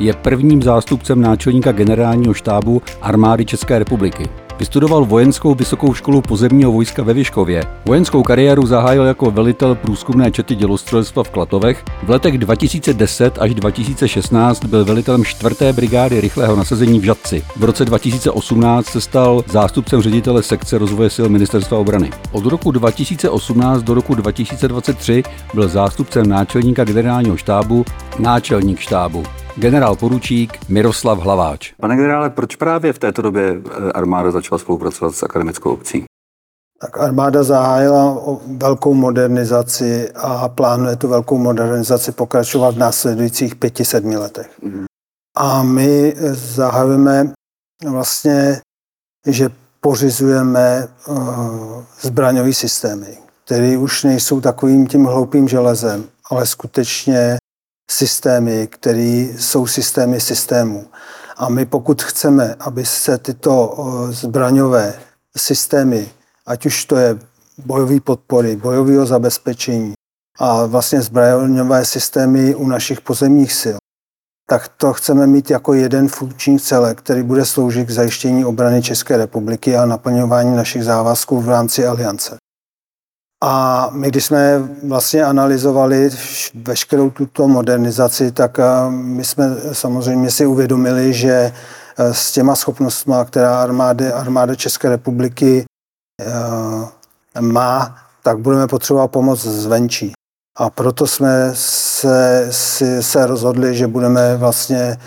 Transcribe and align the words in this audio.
je 0.00 0.12
prvním 0.12 0.62
zástupcem 0.62 1.20
náčelníka 1.20 1.72
generálního 1.72 2.34
štábu 2.34 2.82
armády 3.02 3.44
České 3.44 3.78
republiky. 3.78 4.28
Vystudoval 4.58 5.04
vojenskou 5.04 5.54
vysokou 5.54 5.94
školu 5.94 6.22
pozemního 6.22 6.72
vojska 6.72 7.02
ve 7.02 7.14
Vyškově. 7.14 7.62
Vojenskou 7.84 8.22
kariéru 8.22 8.66
zahájil 8.66 9.04
jako 9.04 9.30
velitel 9.30 9.74
průzkumné 9.74 10.30
čety 10.30 10.54
dělostřelectva 10.54 11.24
v 11.24 11.30
Klatovech. 11.30 11.84
V 12.02 12.10
letech 12.10 12.38
2010 12.38 13.38
až 13.38 13.54
2016 13.54 14.64
byl 14.64 14.84
velitelem 14.84 15.24
4. 15.24 15.54
brigády 15.72 16.20
rychlého 16.20 16.56
nasazení 16.56 17.00
v 17.00 17.04
Žadci. 17.04 17.42
V 17.56 17.64
roce 17.64 17.84
2018 17.84 18.86
se 18.86 19.00
stal 19.00 19.44
zástupcem 19.48 20.02
ředitele 20.02 20.42
sekce 20.42 20.78
rozvoje 20.78 21.10
sil 21.16 21.26
ministerstva 21.28 21.78
obrany. 21.78 22.10
Od 22.32 22.46
roku 22.46 22.70
2018 22.70 23.82
do 23.82 23.94
roku 23.94 24.14
2023 24.14 25.22
byl 25.54 25.68
zástupcem 25.68 26.28
náčelníka 26.28 26.84
generálního 26.84 27.36
štábu, 27.36 27.84
náčelník 28.18 28.78
štábu 28.78 29.22
generál 29.60 29.96
poručík 29.96 30.58
Miroslav 30.68 31.18
Hlaváč. 31.18 31.72
Pane 31.80 31.96
generále, 31.96 32.30
proč 32.30 32.56
právě 32.56 32.92
v 32.92 32.98
této 32.98 33.22
době 33.22 33.54
eh, 33.54 33.92
armáda 33.92 34.30
začala 34.30 34.58
spolupracovat 34.58 35.14
s 35.14 35.22
akademickou 35.22 35.72
obcí? 35.72 36.04
Tak 36.80 36.98
armáda 36.98 37.42
zahájila 37.42 38.18
velkou 38.46 38.94
modernizaci 38.94 40.10
a 40.14 40.48
plánuje 40.48 40.96
tu 40.96 41.08
velkou 41.08 41.38
modernizaci 41.38 42.12
pokračovat 42.12 42.74
v 42.74 42.78
následujících 42.78 43.54
pěti, 43.54 43.84
sedmi 43.84 44.16
letech. 44.16 44.50
Mm. 44.62 44.84
A 45.36 45.62
my 45.62 46.14
zahajujeme 46.32 47.32
vlastně, 47.88 48.60
že 49.26 49.48
pořizujeme 49.80 50.88
uh, 51.06 51.16
zbraňové 52.00 52.52
systémy, 52.52 53.18
které 53.44 53.78
už 53.78 54.04
nejsou 54.04 54.40
takovým 54.40 54.86
tím 54.86 55.04
hloupým 55.04 55.48
železem, 55.48 56.04
ale 56.30 56.46
skutečně 56.46 57.36
systémy, 57.90 58.66
které 58.66 59.26
jsou 59.38 59.66
systémy 59.66 60.20
systémů. 60.20 60.86
A 61.36 61.48
my 61.48 61.66
pokud 61.66 62.02
chceme, 62.02 62.54
aby 62.60 62.86
se 62.86 63.18
tyto 63.18 63.76
zbraňové 64.10 64.94
systémy, 65.36 66.08
ať 66.46 66.66
už 66.66 66.84
to 66.84 66.96
je 66.96 67.18
bojové 67.58 68.00
podpory, 68.00 68.56
bojového 68.56 69.06
zabezpečení 69.06 69.92
a 70.38 70.66
vlastně 70.66 71.02
zbraňové 71.02 71.84
systémy 71.84 72.54
u 72.54 72.68
našich 72.68 73.00
pozemních 73.00 73.52
sil, 73.62 73.76
tak 74.50 74.68
to 74.68 74.92
chceme 74.92 75.26
mít 75.26 75.50
jako 75.50 75.74
jeden 75.74 76.08
funkční 76.08 76.58
celek, 76.58 76.98
který 76.98 77.22
bude 77.22 77.44
sloužit 77.44 77.88
k 77.88 77.90
zajištění 77.90 78.44
obrany 78.44 78.82
České 78.82 79.16
republiky 79.16 79.76
a 79.76 79.86
naplňování 79.86 80.56
našich 80.56 80.84
závazků 80.84 81.40
v 81.40 81.48
rámci 81.48 81.86
aliance. 81.86 82.36
A 83.44 83.88
my, 83.92 84.08
když 84.08 84.24
jsme 84.24 84.58
vlastně 84.88 85.24
analyzovali 85.24 86.10
veškerou 86.54 87.10
tuto 87.10 87.48
modernizaci, 87.48 88.32
tak 88.32 88.58
eh, 88.58 88.90
my 88.90 89.24
jsme 89.24 89.56
samozřejmě 89.72 90.30
si 90.30 90.46
uvědomili, 90.46 91.12
že 91.12 91.52
eh, 91.98 92.14
s 92.14 92.32
těma 92.32 92.56
schopnostmi, 92.56 93.14
která 93.26 93.62
armády, 93.62 94.12
armáda 94.12 94.54
České 94.54 94.88
republiky 94.88 95.64
eh, 96.20 97.40
má, 97.40 97.96
tak 98.22 98.38
budeme 98.38 98.66
potřebovat 98.66 99.08
pomoc 99.08 99.40
zvenčí. 99.40 100.12
A 100.56 100.70
proto 100.70 101.06
jsme 101.06 101.50
se, 101.54 102.48
se 103.00 103.26
rozhodli, 103.26 103.76
že 103.76 103.86
budeme 103.86 104.36
vlastně 104.36 104.98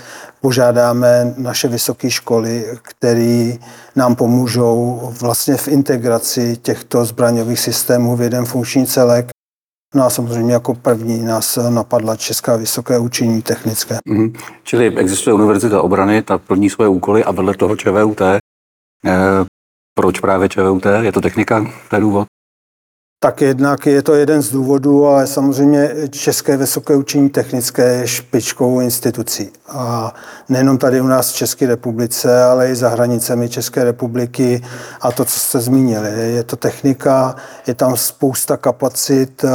požádáme 0.43 1.33
naše 1.37 1.67
vysoké 1.67 2.11
školy, 2.11 2.65
které 2.81 3.53
nám 3.95 4.15
pomůžou 4.15 5.01
vlastně 5.21 5.55
v 5.57 5.67
integraci 5.67 6.57
těchto 6.57 7.05
zbraňových 7.05 7.59
systémů 7.59 8.15
v 8.15 8.21
jeden 8.21 8.45
funkční 8.45 8.85
celek. 8.85 9.27
No 9.95 10.03
a 10.03 10.09
samozřejmě 10.09 10.53
jako 10.53 10.73
první 10.73 11.23
nás 11.23 11.59
napadla 11.69 12.15
Česká 12.15 12.55
vysoké 12.55 12.99
učení 12.99 13.41
technické. 13.41 13.97
Mm-hmm. 14.09 14.35
Čili 14.63 14.97
existuje 14.97 15.33
Univerzita 15.33 15.81
obrany, 15.81 16.21
ta 16.21 16.37
plní 16.37 16.69
svoje 16.69 16.89
úkoly 16.89 17.23
a 17.23 17.31
vedle 17.31 17.53
toho 17.53 17.75
ČVUT. 17.75 18.21
Eh, 18.21 18.39
proč 19.95 20.19
právě 20.19 20.49
ČVUT? 20.49 20.85
Je 21.01 21.11
to 21.11 21.21
technika? 21.21 21.65
Je 21.93 21.99
důvod? 21.99 22.32
Tak 23.23 23.41
jednak 23.41 23.85
je 23.85 24.01
to 24.01 24.13
jeden 24.13 24.41
z 24.41 24.51
důvodů, 24.51 25.07
ale 25.07 25.27
samozřejmě 25.27 25.91
České 26.09 26.57
vysoké 26.57 26.95
učení 26.95 27.29
technické 27.29 27.83
je 27.83 28.07
špičkovou 28.07 28.79
institucí. 28.79 29.49
A 29.67 30.13
nejenom 30.49 30.77
tady 30.77 31.01
u 31.01 31.07
nás 31.07 31.31
v 31.31 31.35
České 31.35 31.67
republice, 31.67 32.43
ale 32.43 32.69
i 32.69 32.75
za 32.75 32.89
hranicemi 32.89 33.49
České 33.49 33.83
republiky. 33.83 34.63
A 35.01 35.11
to, 35.11 35.25
co 35.25 35.39
jste 35.39 35.59
zmínili, 35.59 36.33
je 36.33 36.43
to 36.43 36.55
technika, 36.55 37.35
je 37.67 37.73
tam 37.73 37.97
spousta 37.97 38.57
kapacit, 38.57 39.45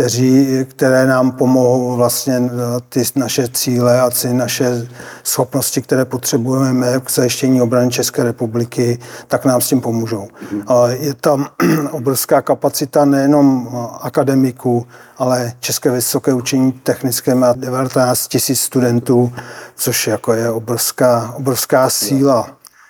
kteří, 0.00 0.66
které 0.68 1.06
nám 1.06 1.32
pomohou 1.32 1.96
vlastně 1.96 2.50
ty 2.88 3.02
naše 3.16 3.48
cíle 3.48 4.00
a 4.00 4.10
ty 4.10 4.32
naše 4.32 4.88
schopnosti, 5.24 5.82
které 5.82 6.04
potřebujeme 6.04 7.00
k 7.00 7.10
zajištění 7.10 7.62
obrany 7.62 7.90
České 7.90 8.24
republiky, 8.24 8.98
tak 9.28 9.44
nám 9.44 9.60
s 9.60 9.68
tím 9.68 9.80
pomůžou. 9.80 10.28
Mhm. 10.52 10.62
Je 10.88 11.14
tam 11.14 11.46
obrovská 11.90 12.42
kapacita 12.42 13.04
nejenom 13.04 13.68
akademiků, 14.00 14.86
ale 15.18 15.52
České 15.60 15.90
vysoké 15.90 16.34
učení 16.34 16.72
technické 16.72 17.34
má 17.34 17.52
19 17.52 18.28
tisíc 18.28 18.60
studentů, 18.60 19.32
což 19.76 20.06
jako 20.06 20.32
je 20.32 20.50
obrovská, 20.50 21.34
obrovská 21.36 21.90
síla 21.90 22.46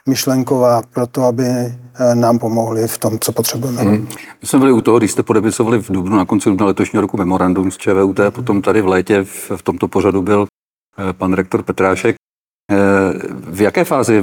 myšlenková 0.06 0.82
pro 0.92 1.06
to, 1.06 1.25
aby 1.25 1.75
nám 2.15 2.38
pomohli 2.38 2.88
v 2.88 2.99
tom, 2.99 3.19
co 3.19 3.33
potřebujeme. 3.33 3.83
Hmm. 3.83 4.09
My 4.43 4.49
jsme 4.49 4.59
byli 4.59 4.72
u 4.72 4.81
toho, 4.81 4.99
když 4.99 5.12
jste 5.12 5.22
podepisovali 5.22 5.83
v 5.83 5.93
Dubnu 5.93 6.16
na 6.16 6.25
konci 6.25 6.49
dubna 6.49 6.66
letošního 6.66 7.00
roku 7.00 7.16
memorandum 7.16 7.71
s 7.71 7.77
ČVUT, 7.77 8.21
potom 8.31 8.62
tady 8.62 8.83
v 8.83 8.87
létě 8.87 9.25
v, 9.25 9.50
v 9.56 9.62
tomto 9.62 9.88
pořadu 9.88 10.22
byl 10.22 10.47
eh, 10.99 11.12
pan 11.12 11.33
rektor 11.33 11.62
Petrášek. 11.62 12.16
Eh, 12.72 12.77
v 13.31 13.60
jaké 13.60 13.84
fázi 13.84 14.22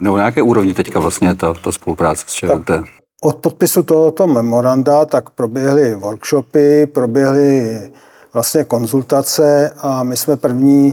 nebo 0.00 0.16
na 0.16 0.24
jaké 0.24 0.42
úrovni 0.42 0.74
teďka 0.74 1.00
vlastně 1.00 1.34
ta, 1.34 1.54
ta 1.54 1.72
spolupráce 1.72 2.24
s 2.28 2.32
ČVUT? 2.32 2.64
Tak 2.64 2.84
od 3.22 3.36
podpisu 3.36 3.82
tohoto 3.82 4.26
memoranda 4.26 5.04
tak 5.04 5.30
proběhly 5.30 5.94
workshopy, 5.94 6.86
proběhly 6.86 7.80
vlastně 8.32 8.64
konzultace 8.64 9.70
a 9.78 10.02
my 10.02 10.16
jsme 10.16 10.38
1. 10.48 10.92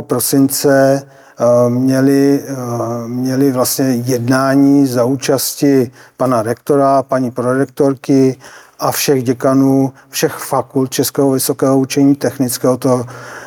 prosince 0.00 1.02
Eh, 1.02 1.21
měli, 1.68 2.40
eh, 2.46 3.08
měli 3.08 3.52
vlastně 3.52 3.84
jednání 3.84 4.86
za 4.86 5.04
účasti 5.04 5.90
pana 6.16 6.42
rektora, 6.42 7.02
paní 7.02 7.30
prorektorky 7.30 8.36
a 8.78 8.92
všech 8.92 9.22
děkanů, 9.22 9.92
všech 10.08 10.32
fakult 10.32 10.90
Českého 10.90 11.30
vysokého 11.30 11.78
učení 11.78 12.14
technického, 12.14 12.76
to 12.76 13.04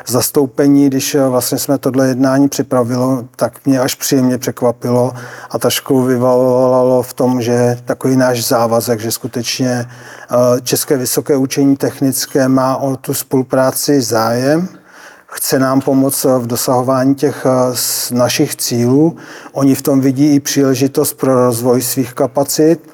zastoupení, 0.08 0.88
když 0.88 1.16
eh, 1.16 1.28
vlastně 1.28 1.58
jsme 1.58 1.78
tohle 1.78 2.08
jednání 2.08 2.50
připravilo, 2.50 3.24
tak 3.36 3.66
mě 3.66 3.80
až 3.80 3.96
příjemně 3.96 4.38
překvapilo 4.38 5.14
a 5.50 5.60
trošku 5.60 6.02
vyvalalo 6.02 7.04
v 7.04 7.14
tom, 7.14 7.42
že 7.42 7.78
takový 7.86 8.18
náš 8.18 8.48
závazek, 8.48 9.00
že 9.00 9.12
skutečně 9.12 9.86
České 10.64 10.98
vysoké 10.98 11.36
učení 11.36 11.78
technické 11.78 12.48
má 12.48 12.78
o 12.78 12.96
tu 12.96 13.14
spolupráci 13.14 14.02
zájem, 14.02 14.68
chce 15.36 15.60
nám 15.60 15.82
pomoct 15.82 16.24
v 16.24 16.48
dosahování 16.48 17.16
těch 17.16 17.46
eh, 17.46 18.16
našich 18.16 18.56
cílů. 18.56 19.16
Oni 19.54 19.76
v 19.76 19.82
tom 19.82 20.02
vidí 20.02 20.36
i 20.36 20.40
příležitost 20.40 21.14
pro 21.14 21.46
rozvoj 21.46 21.82
svých 21.82 22.14
kapacit. 22.14 22.90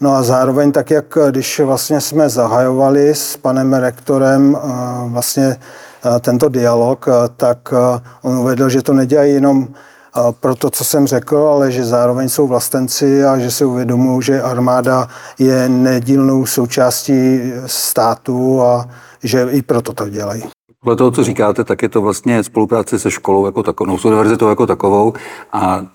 No 0.00 0.14
a 0.14 0.22
zároveň 0.22 0.72
tak, 0.72 0.90
jak 0.90 1.16
eh, 1.16 1.30
když 1.30 1.60
vlastně 1.60 2.00
jsme 2.00 2.28
zahajovali 2.28 3.14
s 3.14 3.36
panem 3.36 3.74
rektorem 3.74 4.56
eh, 4.56 4.68
vlastně 5.08 5.56
tento 6.20 6.48
dialog, 6.48 7.06
tak 7.36 7.74
on 8.22 8.38
uvedl, 8.38 8.68
že 8.68 8.82
to 8.82 8.92
nedělají 8.92 9.34
jenom 9.34 9.68
pro 10.40 10.54
to, 10.54 10.70
co 10.70 10.84
jsem 10.84 11.06
řekl, 11.06 11.36
ale 11.36 11.72
že 11.72 11.84
zároveň 11.84 12.28
jsou 12.28 12.46
vlastenci 12.46 13.24
a 13.24 13.38
že 13.38 13.50
si 13.50 13.64
uvědomují, 13.64 14.22
že 14.22 14.42
armáda 14.42 15.08
je 15.38 15.68
nedílnou 15.68 16.46
součástí 16.46 17.40
státu 17.66 18.62
a 18.62 18.88
že 19.22 19.46
i 19.50 19.62
proto 19.62 19.92
to 19.92 20.08
dělají. 20.08 20.55
Podle 20.86 20.96
toho, 20.96 21.10
co 21.10 21.24
říkáte, 21.24 21.64
tak 21.64 21.82
je 21.82 21.88
to 21.88 22.02
vlastně 22.02 22.42
spolupráce 22.42 22.98
se 22.98 23.10
školou 23.10 23.46
jako 23.46 23.62
takovou, 23.62 23.90
no, 23.90 23.98
s 23.98 24.04
univerzitou 24.04 24.48
jako 24.48 24.66
takovou 24.66 25.12
a 25.52 25.86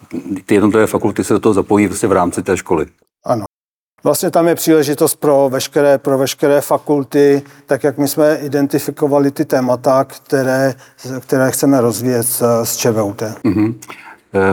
ty 0.45 0.53
jednotlivé 0.53 0.87
fakulty 0.87 1.23
se 1.23 1.33
do 1.33 1.39
toho 1.39 1.53
zapojí 1.53 1.87
vlastně 1.87 2.09
v 2.09 2.11
rámci 2.11 2.43
té 2.43 2.57
školy. 2.57 2.85
Ano. 3.25 3.45
Vlastně 4.03 4.31
tam 4.31 4.47
je 4.47 4.55
příležitost 4.55 5.15
pro 5.15 5.49
veškeré, 5.49 5.97
pro 5.97 6.17
veškeré 6.17 6.61
fakulty, 6.61 7.41
tak 7.65 7.83
jak 7.83 7.97
my 7.97 8.07
jsme 8.07 8.35
identifikovali 8.35 9.31
ty 9.31 9.45
témata, 9.45 10.03
které, 10.03 10.73
které 11.19 11.51
chceme 11.51 11.81
rozvíjet 11.81 12.23
s, 12.23 12.63
s 12.63 12.77
ČVUT. 12.77 13.21
Mm-hmm. 13.21 13.75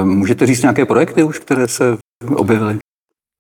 Můžete 0.05 0.47
říct 0.47 0.63
nějaké 0.63 0.87
projekty 0.87 1.23
už, 1.23 1.39
které 1.39 1.69
se 1.69 1.97
objevily? 2.37 2.79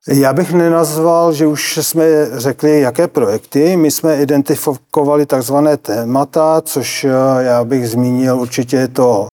Já 0.08 0.32
bych 0.32 0.52
nenazval, 0.52 1.32
že 1.32 1.46
už 1.46 1.76
jsme 1.82 2.04
řekli, 2.32 2.80
jaké 2.80 3.08
projekty. 3.08 3.76
My 3.76 3.90
jsme 3.90 4.22
identifikovali 4.22 5.26
takzvané 5.26 5.76
témata, 5.76 6.60
což 6.60 7.04
eh, 7.04 7.10
já 7.42 7.64
bych 7.64 7.88
zmínil 7.88 8.40
určitě 8.40 8.88
to 8.88 9.26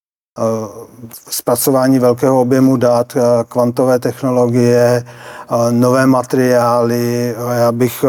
zpracování 1.29 1.99
velkého 1.99 2.41
objemu 2.41 2.77
dat, 2.77 3.13
kvantové 3.47 3.99
technologie, 3.99 5.03
nové 5.71 6.05
materiály. 6.05 7.35
Já 7.57 7.71
bych 7.71 8.05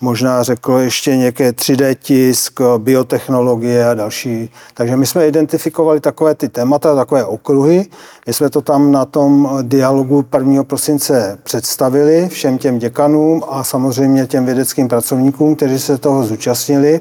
možná 0.00 0.42
řekl 0.42 0.72
ještě 0.72 1.16
nějaké 1.16 1.50
3D 1.50 1.96
tisk, 2.02 2.60
biotechnologie 2.78 3.88
a 3.88 3.94
další. 3.94 4.50
Takže 4.74 4.96
my 4.96 5.06
jsme 5.06 5.26
identifikovali 5.28 6.00
takové 6.00 6.34
ty 6.34 6.48
témata, 6.48 6.94
takové 6.94 7.24
okruhy. 7.24 7.86
My 8.26 8.32
jsme 8.32 8.50
to 8.50 8.60
tam 8.60 8.92
na 8.92 9.04
tom 9.04 9.58
dialogu 9.62 10.24
1. 10.38 10.64
prosince 10.64 11.38
představili 11.42 12.28
všem 12.28 12.58
těm 12.58 12.78
děkanům 12.78 13.42
a 13.48 13.64
samozřejmě 13.64 14.26
těm 14.26 14.46
vědeckým 14.46 14.88
pracovníkům, 14.88 15.56
kteří 15.56 15.78
se 15.78 15.98
toho 15.98 16.24
zúčastnili. 16.24 17.00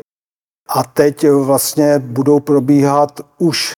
A 0.70 0.84
teď 0.84 1.30
vlastně 1.30 2.00
budou 2.00 2.40
probíhat 2.40 3.22
už 3.38 3.72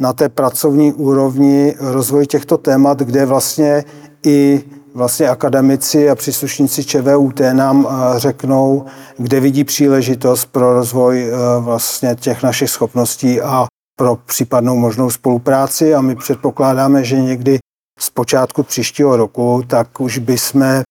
na 0.00 0.12
té 0.12 0.28
pracovní 0.28 0.92
úrovni 0.92 1.74
rozvoj 1.80 2.26
těchto 2.26 2.58
témat, 2.58 2.98
kde 2.98 3.26
vlastně 3.26 3.84
i 4.26 4.64
vlastně 4.94 5.28
akademici 5.28 6.10
a 6.10 6.14
příslušníci 6.14 6.84
ČVUT 6.84 7.40
nám 7.52 7.88
eh, 7.88 8.18
řeknou, 8.18 8.84
kde 9.18 9.40
vidí 9.40 9.64
příležitost 9.64 10.46
pro 10.46 10.72
rozvoj 10.72 11.22
eh, 11.22 11.36
vlastně 11.60 12.16
těch 12.20 12.42
našich 12.42 12.70
schopností 12.70 13.40
a 13.40 13.66
pro 13.98 14.16
případnou 14.16 14.76
možnou 14.76 15.10
spolupráci. 15.10 15.94
A 15.94 16.00
my 16.00 16.16
předpokládáme, 16.16 17.04
že 17.04 17.20
někdy 17.20 17.58
z 17.98 18.10
počátku 18.10 18.62
příštího 18.62 19.16
roku, 19.16 19.62
tak 19.66 20.00
už 20.00 20.18
by 20.18 20.38
jsme 20.38 20.82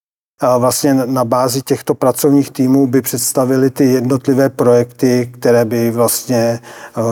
eh, 0.44 0.60
vlastně 0.60 0.94
na 0.94 1.26
bázi 1.26 1.62
těchto 1.62 1.96
pracovních 1.96 2.52
týmů 2.52 2.88
by 2.88 3.02
představili 3.02 3.70
ty 3.70 3.86
jednotlivé 3.86 4.50
projekty, 4.50 5.32
které 5.34 5.66
by 5.66 5.92
vlastně 5.92 6.60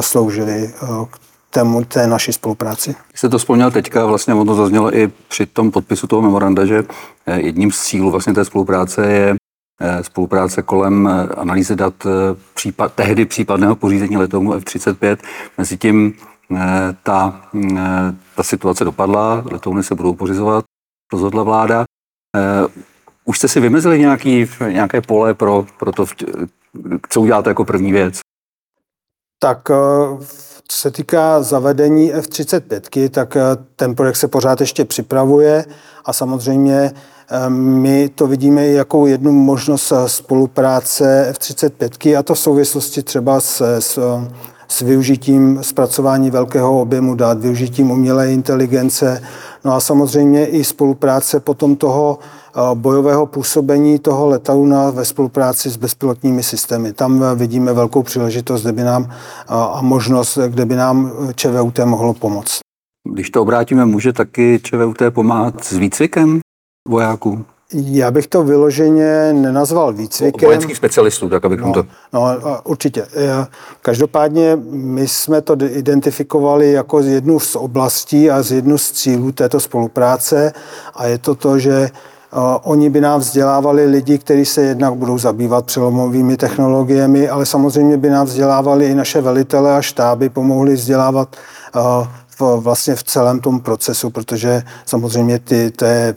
sloužily 0.02 0.74
k 1.12 1.31
tému, 1.52 1.86
té 1.86 2.08
naší 2.08 2.34
spolupráci. 2.34 2.96
Jste 3.16 3.30
to 3.30 3.38
vzpomněl 3.38 3.72
teďka, 3.72 4.06
vlastně 4.06 4.34
ono 4.34 4.56
zaznělo 4.56 4.98
i 4.98 5.12
při 5.28 5.46
tom 5.46 5.72
podpisu 5.72 6.08
toho 6.08 6.22
memoranda, 6.22 6.66
že 6.66 6.84
eh, 7.26 7.42
jedním 7.42 7.72
z 7.72 7.84
cílů 7.84 8.12
vlastně 8.12 8.34
té 8.34 8.46
spolupráce 8.46 9.12
je 9.12 9.36
eh, 9.82 10.04
spolupráce 10.04 10.62
kolem 10.62 11.08
eh, 11.08 11.28
analýzy 11.36 11.76
dat 11.76 11.94
případ, 12.54 12.94
tehdy 12.94 13.26
případného 13.26 13.76
pořízení 13.76 14.18
letounu 14.18 14.54
F-35. 14.54 15.18
Mezi 15.58 15.78
tím 15.78 16.14
ta, 17.04 17.42
ta 18.36 18.44
situace 18.44 18.84
dopadla, 18.84 19.44
letouny 19.52 19.84
se 19.84 19.96
budou 19.96 20.14
pořizovat, 20.14 20.66
rozhodla 21.14 21.44
vláda. 21.44 21.84
Už 23.26 23.38
jste 23.38 23.48
si 23.48 23.60
vymezili 23.60 24.00
nějaký, 24.00 24.48
nějaké 24.68 25.02
pole 25.02 25.34
pro, 25.34 25.66
pro 25.80 25.92
to, 25.92 26.06
co 27.10 27.22
uděláte 27.22 27.50
jako 27.50 27.66
první 27.66 27.92
věc? 27.92 28.20
Tak 29.40 29.72
co 30.72 30.78
se 30.78 30.92
týká 30.92 31.44
zavedení 31.44 32.14
F-35, 32.14 33.10
tak 33.10 33.36
eh, 33.36 33.42
ten 33.76 33.96
projekt 33.96 34.16
se 34.16 34.28
pořád 34.28 34.62
ještě 34.62 34.86
připravuje 34.86 35.66
a 36.06 36.14
samozřejmě 36.14 36.92
eh, 37.30 37.50
my 37.50 38.10
to 38.10 38.28
vidíme 38.28 38.68
jako 38.68 39.08
jednu 39.08 39.32
možnost 39.32 39.92
eh, 39.92 40.10
spolupráce 40.10 41.28
F-35 41.30 42.20
a 42.20 42.24
to 42.24 42.34
v 42.34 42.40
souvislosti 42.40 43.04
třeba 43.04 43.40
s, 43.40 43.80
s, 43.80 44.00
s 44.68 44.82
využitím 44.82 45.60
zpracování 45.64 46.32
velkého 46.32 46.82
objemu 46.82 47.16
dat, 47.16 47.40
využitím 47.40 47.92
umělé 47.92 48.32
inteligence, 48.32 49.24
no 49.66 49.74
a 49.74 49.80
samozřejmě 49.80 50.46
i 50.46 50.64
spolupráce 50.64 51.40
potom 51.40 51.76
toho 51.76 52.20
bojového 52.74 53.26
působení 53.26 54.00
toho 54.00 54.28
letauna 54.28 54.90
ve 54.90 55.06
spolupráci 55.06 55.70
s 55.70 55.78
bezpilotními 55.78 56.44
systémy. 56.44 56.94
Tam 56.94 57.24
vidíme 57.36 57.74
velkou 57.74 58.04
příležitost 58.04 58.62
kde 58.62 58.72
by 58.72 58.84
nám, 58.84 59.10
a 59.48 59.80
možnost, 59.82 60.38
kde 60.48 60.66
by 60.66 60.76
nám 60.76 61.12
ČVUT 61.36 61.80
mohlo 61.80 62.14
pomoct. 62.14 62.60
Když 63.14 63.30
to 63.30 63.42
obrátíme, 63.42 63.86
může 63.86 64.14
taky 64.14 64.60
ČVUT 64.64 64.98
pomáhat 65.10 65.64
s 65.64 65.72
výcvikem 65.78 66.40
vojáků? 66.88 67.46
Já 67.74 68.12
bych 68.12 68.28
to 68.28 68.44
vyloženě 68.44 69.34
nenazval 69.34 69.94
výcvikem. 69.94 70.48
Vojenských 70.48 70.78
specialistů, 70.78 71.30
tak 71.30 71.46
abychom 71.46 71.68
no, 71.68 71.74
to... 71.74 71.86
No, 72.14 72.22
určitě. 72.64 73.08
Každopádně 73.82 74.58
my 74.72 75.08
jsme 75.08 75.42
to 75.42 75.56
identifikovali 75.62 76.72
jako 76.72 77.00
jednu 77.00 77.40
z 77.40 77.56
oblastí 77.56 78.32
a 78.32 78.44
z 78.44 78.52
jednu 78.52 78.78
z 78.78 78.92
cílů 78.92 79.32
této 79.32 79.60
spolupráce 79.60 80.54
a 80.96 81.08
je 81.08 81.18
to 81.18 81.36
to, 81.36 81.60
že 81.60 81.90
Oni 82.64 82.90
by 82.90 83.02
nám 83.02 83.20
vzdělávali 83.20 83.86
lidi, 83.86 84.18
kteří 84.18 84.46
se 84.46 84.62
jednak 84.62 84.94
budou 84.94 85.18
zabývat 85.18 85.66
přelomovými 85.66 86.38
technologiemi, 86.38 87.30
ale 87.30 87.46
samozřejmě 87.46 87.98
by 87.98 88.10
nám 88.10 88.26
vzdělávali 88.26 88.86
i 88.86 88.96
naše 88.96 89.22
velitele 89.22 89.78
a 89.78 89.82
štáby, 89.82 90.30
pomohli 90.30 90.74
vzdělávat 90.74 91.36
v, 92.40 92.42
vlastně 92.42 92.96
v 92.96 93.04
celém 93.04 93.40
tom 93.40 93.60
procesu, 93.60 94.10
protože 94.10 94.64
samozřejmě 94.86 95.40
ty, 95.40 95.72
to 95.72 95.86
je 95.86 96.16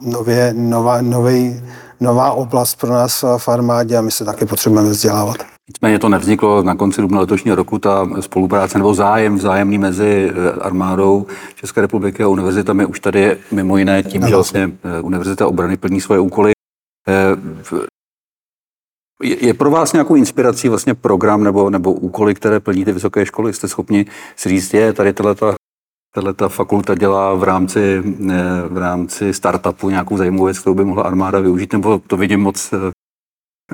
nově, 0.00 0.54
nová, 0.56 1.00
nový, 1.00 1.62
nová 2.00 2.32
oblast 2.32 2.74
pro 2.74 2.90
nás 2.90 3.24
v 3.36 3.48
armádě 3.48 3.96
a 3.96 4.00
my 4.00 4.10
se 4.10 4.24
taky 4.24 4.46
potřebujeme 4.46 4.90
vzdělávat. 4.90 5.51
Nicméně 5.82 5.98
to 5.98 6.08
nevzniklo 6.08 6.62
na 6.62 6.74
konci 6.74 7.00
dubna 7.00 7.20
letošního 7.20 7.56
roku, 7.56 7.78
ta 7.78 8.08
spolupráce 8.20 8.78
nebo 8.78 8.94
zájem 8.94 9.36
vzájemný 9.36 9.78
mezi 9.78 10.32
eh, 10.34 10.52
armádou 10.52 11.26
České 11.54 11.80
republiky 11.80 12.22
a 12.22 12.28
univerzitami 12.28 12.86
už 12.86 13.00
tady 13.00 13.20
je 13.20 13.38
mimo 13.52 13.76
jiné 13.76 14.02
tím, 14.02 14.22
že 14.22 14.34
vlastně 14.34 14.72
eh, 14.84 15.00
Univerzita 15.00 15.46
obrany 15.46 15.76
plní 15.76 16.00
svoje 16.00 16.20
úkoly. 16.20 16.52
Eh, 17.08 17.36
je 19.22 19.54
pro 19.54 19.70
vás 19.70 19.92
nějakou 19.92 20.14
inspirací 20.14 20.68
vlastně 20.68 20.94
program 20.94 21.44
nebo, 21.44 21.70
nebo 21.70 21.92
úkoly, 21.92 22.34
které 22.34 22.60
plní 22.60 22.84
ty 22.84 22.92
vysoké 22.92 23.26
školy? 23.26 23.52
Jste 23.52 23.68
schopni 23.68 24.06
si 24.36 24.48
říct, 24.48 24.74
je 24.74 24.92
tady 24.92 25.12
tato, 25.12 25.54
tato 26.14 26.48
fakulta 26.48 26.94
dělá 26.94 27.34
v 27.34 27.42
rámci, 27.42 28.02
v 28.68 28.78
rámci 28.78 29.34
startupu 29.34 29.90
nějakou 29.90 30.16
zajímavou 30.16 30.44
věc, 30.44 30.58
kterou 30.58 30.74
by 30.74 30.84
mohla 30.84 31.02
armáda 31.02 31.40
využít, 31.40 31.72
nebo 31.72 31.98
to 31.98 32.16
vidím 32.16 32.40
moc 32.40 32.74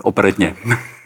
operetně? 0.03 0.57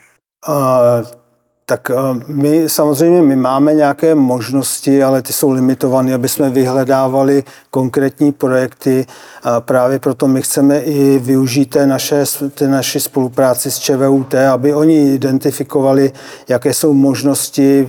tak 1.66 1.90
my 2.26 2.68
samozřejmě 2.68 3.22
my 3.22 3.36
máme 3.36 3.74
nějaké 3.74 4.14
možnosti, 4.14 5.02
ale 5.02 5.22
ty 5.22 5.32
jsou 5.32 5.50
limitované, 5.50 6.14
aby 6.14 6.28
jsme 6.28 6.50
vyhledávali 6.50 7.44
konkrétní 7.70 8.32
projekty. 8.32 9.06
A 9.42 9.60
právě 9.60 9.98
proto 9.98 10.28
my 10.28 10.42
chceme 10.42 10.78
i 10.78 11.18
využít 11.18 11.70
té 11.70 11.86
naše, 11.86 12.24
té 12.54 12.68
naši 12.68 13.00
spolupráci 13.00 13.70
s 13.70 13.78
ČVUT, 13.78 14.34
aby 14.34 14.74
oni 14.74 15.14
identifikovali, 15.14 16.12
jaké 16.48 16.74
jsou 16.74 16.92
možnosti 16.92 17.88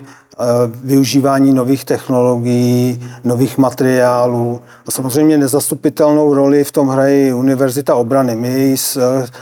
využívání 0.83 1.53
nových 1.53 1.85
technologií, 1.85 3.03
nových 3.23 3.57
materiálů. 3.57 4.61
A 4.87 4.91
samozřejmě 4.91 5.37
nezastupitelnou 5.37 6.33
roli 6.33 6.63
v 6.63 6.71
tom 6.71 6.87
hraje 6.87 7.33
Univerzita 7.33 7.95
obrany. 7.95 8.35
My 8.35 8.77
z, 8.77 8.97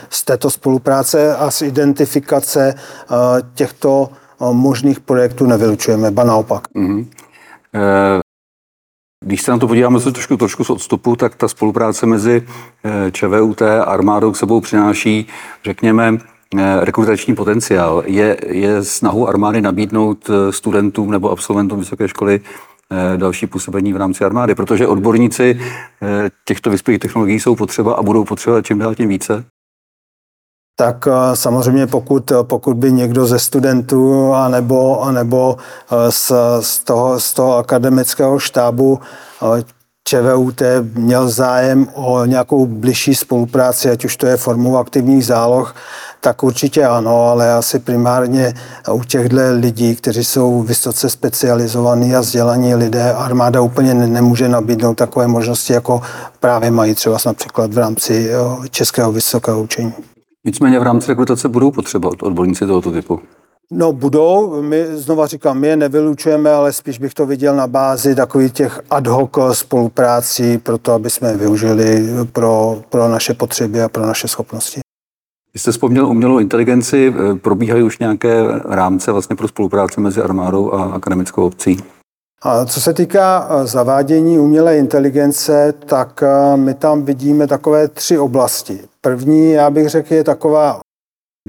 z 0.10 0.24
této 0.24 0.50
spolupráce 0.50 1.36
a 1.36 1.51
z 1.51 1.62
identifikace 1.62 2.75
těchto 3.53 4.10
možných 4.51 5.00
projektů 5.00 5.45
nevylučujeme, 5.45 6.12
ba 6.12 6.24
naopak. 6.24 6.67
Mm-hmm. 6.75 7.05
Když 9.25 9.41
se 9.41 9.51
na 9.51 9.57
to 9.57 9.67
podíváme 9.67 10.00
se 10.00 10.12
trošku, 10.12 10.38
trošku 10.38 10.63
z 10.63 10.69
odstupu, 10.69 11.15
tak 11.15 11.36
ta 11.36 11.48
spolupráce 11.48 12.05
mezi 12.05 12.48
e, 12.83 13.12
ČVUT 13.12 13.62
a 13.62 13.83
armádou 13.83 14.31
k 14.31 14.38
sebou 14.38 14.62
přináší, 14.62 15.27
řekněme, 15.65 16.17
Eh, 16.17 16.40
rekrutační 16.79 17.36
potenciál. 17.36 18.03
Je, 18.05 18.38
je 18.48 18.84
snahu 18.84 19.27
armády 19.27 19.62
nabídnout 19.62 20.29
eh, 20.29 20.51
studentům 20.51 21.12
nebo 21.12 21.31
absolventům 21.31 21.79
vysoké 21.79 22.08
školy 22.08 22.41
eh, 22.91 23.17
další 23.17 23.48
působení 23.48 23.93
v 23.93 23.98
rámci 23.98 24.25
armády, 24.25 24.55
protože 24.55 24.88
odborníci 24.88 25.60
těchto 26.46 26.70
vyspělých 26.70 27.00
technologií 27.00 27.39
jsou 27.39 27.55
potřeba 27.55 27.93
a 27.93 28.03
budou 28.03 28.24
potřeba 28.24 28.62
čím 28.62 28.79
dál 28.79 28.96
tím 28.96 29.10
více? 29.10 29.43
Tak 30.79 31.08
samozřejmě 31.34 31.88
pokud, 31.88 32.31
pokud 32.41 32.77
by 32.77 32.91
někdo 32.91 33.25
ze 33.25 33.39
studentů 33.39 34.34
anebo, 34.34 35.01
anebo 35.01 35.58
z, 36.10 36.31
z, 36.60 36.84
toho, 36.84 37.20
z 37.20 37.34
toho 37.34 37.58
akademického 37.58 38.39
štábu 38.39 39.00
ČVUT 40.08 40.62
měl 40.93 41.29
zájem 41.29 41.88
o 41.93 42.25
nějakou 42.25 42.65
bližší 42.65 43.15
spolupráci, 43.15 43.89
ať 43.89 44.05
už 44.05 44.17
to 44.17 44.25
je 44.27 44.38
formou 44.38 44.77
aktivních 44.77 45.25
záloh, 45.25 45.75
tak 46.22 46.43
určitě 46.43 46.86
ano, 46.86 47.25
ale 47.25 47.53
asi 47.53 47.79
primárně 47.79 48.53
u 48.93 49.03
těchto 49.03 49.36
lidí, 49.60 49.96
kteří 49.96 50.24
jsou 50.24 50.62
vysoce 50.62 51.10
specializovaní 51.10 52.15
a 52.15 52.20
vzdělaní 52.20 52.75
lidé, 52.75 53.13
armáda 53.13 53.62
úplně 53.62 53.93
nemůže 53.93 54.50
nabídnout 54.50 54.93
takové 54.93 55.27
možnosti, 55.27 55.74
jako 55.74 56.01
právě 56.39 56.72
mají 56.72 56.96
třeba 56.96 57.17
například 57.25 57.74
v 57.74 57.77
rámci 57.77 58.31
Českého 58.70 59.12
vysokého 59.12 59.62
učení. 59.62 59.93
Nicméně 60.46 60.79
v 60.79 60.84
rámci 60.84 61.08
rekrutace 61.08 61.50
budou 61.50 61.72
potřeba 61.72 62.10
odborníci 62.22 62.65
tohoto 62.65 62.91
typu. 62.91 63.20
No 63.73 63.93
budou, 63.93 64.61
my 64.61 64.85
znova 64.97 65.27
říkám, 65.27 65.59
my 65.59 65.67
je 65.67 65.77
nevylučujeme, 65.77 66.51
ale 66.51 66.73
spíš 66.73 66.99
bych 66.99 67.13
to 67.13 67.25
viděl 67.25 67.55
na 67.55 67.67
bázi 67.67 68.15
takových 68.15 68.53
těch 68.53 68.81
ad 68.89 69.07
hoc 69.07 69.31
spoluprácí, 69.51 70.57
pro 70.57 70.77
to, 70.77 70.93
aby 70.93 71.09
jsme 71.09 71.29
je 71.29 71.37
využili 71.37 72.07
pro, 72.33 72.81
pro 72.89 73.09
naše 73.09 73.33
potřeby 73.33 73.81
a 73.81 73.89
pro 73.89 74.05
naše 74.05 74.27
schopnosti. 74.27 74.81
Vy 75.53 75.59
jste 75.59 75.71
vzpomněl 75.71 76.07
umělou 76.07 76.39
inteligenci, 76.39 77.13
probíhají 77.41 77.83
už 77.83 77.99
nějaké 77.99 78.43
rámce 78.65 79.11
vlastně 79.11 79.35
pro 79.35 79.47
spolupráci 79.47 80.01
mezi 80.01 80.21
armádou 80.21 80.73
a 80.73 80.83
akademickou 80.83 81.45
obcí? 81.45 81.77
A 82.41 82.65
co 82.65 82.81
se 82.81 82.93
týká 82.93 83.49
zavádění 83.63 84.39
umělé 84.39 84.77
inteligence, 84.77 85.73
tak 85.85 86.23
my 86.55 86.73
tam 86.73 87.05
vidíme 87.05 87.47
takové 87.47 87.87
tři 87.87 88.17
oblasti. 88.17 88.79
První, 89.01 89.51
já 89.51 89.69
bych 89.69 89.89
řekl, 89.89 90.13
je 90.13 90.23
taková 90.23 90.79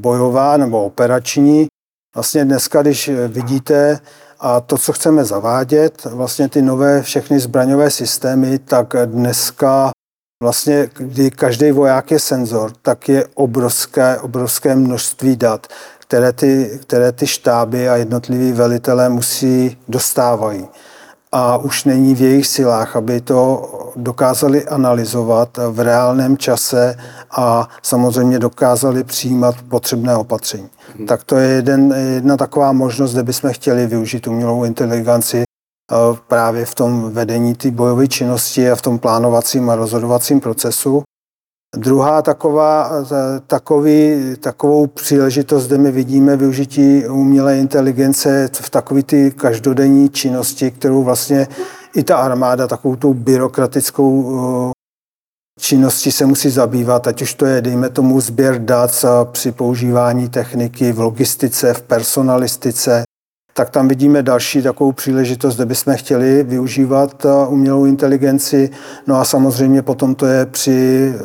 bojová 0.01 0.57
nebo 0.57 0.85
operační. 0.85 1.67
Vlastně 2.15 2.45
dneska, 2.45 2.83
když 2.83 3.11
vidíte 3.29 4.01
a 4.41 4.61
to, 4.61 4.79
co 4.79 4.93
chceme 4.93 5.25
zavádět, 5.25 6.05
vlastně 6.05 6.49
ty 6.49 6.63
nové 6.63 7.03
všechny 7.03 7.41
zbraňové 7.41 7.91
systémy, 7.91 8.59
tak 8.59 8.95
dneska 9.05 9.91
vlastně, 10.43 10.89
kdy 10.97 11.31
každý 11.31 11.71
voják 11.71 12.11
je 12.11 12.19
senzor, 12.19 12.73
tak 12.83 13.09
je 13.09 13.27
obrovské, 13.35 14.19
obrovské 14.19 14.77
množství 14.77 15.37
dat, 15.37 15.67
které 15.99 16.33
ty, 16.33 16.79
které 16.83 17.13
ty 17.13 17.27
štáby 17.27 17.89
a 17.89 17.97
jednotliví 17.97 18.53
velitelé 18.53 19.09
musí 19.09 19.79
dostávají. 19.89 20.69
A 21.33 21.57
už 21.57 21.85
není 21.85 22.15
v 22.15 22.21
jejich 22.21 22.47
silách, 22.47 22.97
aby 22.97 23.21
to 23.21 23.69
dokázali 23.97 24.69
analyzovat 24.69 25.59
v 25.71 25.81
reálném 25.81 26.37
čase 26.37 26.97
a 27.31 27.69
samozřejmě 27.83 28.39
dokázali 28.39 29.05
přijímat 29.05 29.55
potřebné 29.69 30.17
opatření. 30.17 30.69
Hmm. 30.97 31.07
Tak 31.07 31.25
to 31.25 31.37
je 31.37 31.49
jeden, 31.49 31.95
jedna 32.15 32.37
taková 32.37 32.73
možnost, 32.73 33.13
kde 33.13 33.23
bychom 33.23 33.53
chtěli 33.53 33.87
využít 33.87 34.27
umělou 34.27 34.65
inteligenci 34.65 35.43
eh, 35.43 35.97
právě 36.29 36.65
v 36.67 36.75
tom 36.75 37.11
vedení 37.11 37.55
té 37.55 37.71
bojové 37.71 38.09
činnosti 38.09 38.71
a 38.71 38.77
v 38.77 38.83
tom 38.83 38.99
plánovacím 38.99 39.71
a 39.71 39.77
rozhodovacím 39.77 40.41
procesu. 40.41 41.03
Druhá 41.77 42.23
taková, 42.23 42.91
takový, 43.47 44.13
takovou 44.41 44.87
příležitost, 44.87 45.67
kde 45.67 45.79
my 45.79 45.91
vidíme 45.91 46.37
využití 46.37 47.07
umělé 47.07 47.59
inteligence 47.59 48.51
v 48.53 48.71
takové 48.71 49.03
ty 49.03 49.31
každodenní 49.31 50.09
činnosti, 50.09 50.71
kterou 50.71 51.03
vlastně 51.03 51.49
i 51.95 52.03
ta 52.03 52.17
armáda 52.17 52.67
takovou 52.67 52.97
tou 52.97 53.15
byrokratickou 53.15 54.73
činnosti 55.61 56.13
se 56.13 56.27
musí 56.27 56.51
zabývat, 56.51 57.07
ať 57.07 57.23
už 57.23 57.35
to 57.35 57.47
je, 57.47 57.63
dejme 57.63 57.91
tomu, 57.91 58.21
sběr 58.21 58.65
dat 58.65 59.05
při 59.33 59.53
používání 59.53 60.29
techniky 60.29 60.93
v 60.93 61.01
logistice, 61.01 61.75
v 61.75 61.83
personalistice, 61.83 63.03
tak 63.55 63.71
tam 63.71 63.89
vidíme 63.89 64.23
další 64.23 64.63
takovou 64.63 64.93
příležitost, 64.93 65.57
kde 65.57 65.67
bychom 65.67 65.95
chtěli 65.97 66.43
využívat 66.43 67.25
eh, 67.25 67.47
umělou 67.49 67.85
inteligenci. 67.85 68.71
No 69.07 69.17
a 69.17 69.25
samozřejmě 69.25 69.83
potom 69.83 70.15
to 70.15 70.27
je 70.27 70.47
při 70.47 71.13
eh, 71.15 71.21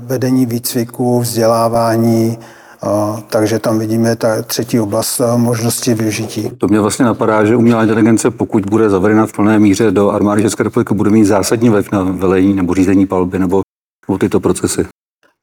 vedení 0.00 0.46
výcviku, 0.46 1.20
vzdělávání, 1.20 2.38
eh, 2.38 2.88
takže 3.30 3.58
tam 3.58 3.78
vidíme 3.78 4.16
ta 4.16 4.42
třetí 4.42 4.80
oblast 4.80 5.20
možnosti 5.36 5.94
využití. 5.94 6.50
To 6.58 6.68
mě 6.68 6.80
vlastně 6.80 7.04
napadá, 7.04 7.44
že 7.44 7.56
umělá 7.56 7.82
inteligence, 7.82 8.30
pokud 8.30 8.66
bude 8.66 8.90
zavedena 8.90 9.26
v 9.26 9.32
plné 9.32 9.58
míře 9.58 9.90
do 9.90 10.10
armády 10.10 10.42
České 10.42 10.62
republiky, 10.62 10.94
bude 10.94 11.10
mít 11.10 11.24
zásadní 11.24 11.68
vliv 11.68 11.92
na 11.92 12.02
velení 12.02 12.54
nebo 12.54 12.74
řízení 12.74 13.06
palby 13.06 13.38
nebo, 13.38 13.60
nebo 14.08 14.18
tyto 14.18 14.40
procesy. 14.40 14.86